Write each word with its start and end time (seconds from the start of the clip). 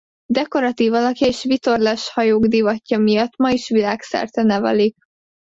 Dekoratív 0.25 0.93
alakja 0.93 1.27
és 1.27 1.45
a 1.45 1.47
vitorlás 1.47 2.09
hajók 2.11 2.45
divatja 2.45 2.97
miatt 2.97 3.35
ma 3.35 3.49
is 3.51 3.69
világszerte 3.69 4.43
nevelik. 4.43 4.97